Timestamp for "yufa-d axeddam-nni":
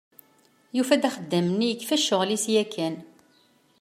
0.75-1.67